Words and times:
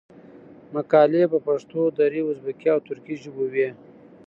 مقالي 0.75 1.23
په 1.33 1.37
پښتو، 1.47 1.81
دري، 1.97 2.21
ازبکي 2.29 2.67
او 2.75 2.79
ترکي 2.87 3.15
ژبو 3.23 3.43
وې. 3.53 3.69